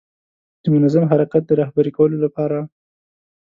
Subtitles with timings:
[0.63, 2.57] د منظم حرکت د رهبري کولو لپاره.